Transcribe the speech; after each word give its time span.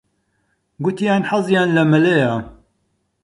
گوتیان 0.83 1.23
حەزیان 1.29 1.69
لە 1.77 1.83
مەلەیە. 1.91 2.33